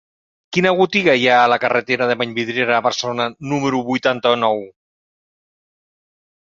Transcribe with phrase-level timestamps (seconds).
[0.55, 4.61] Quina botiga hi ha a la carretera de Vallvidrera a Barcelona número vuitanta-nou?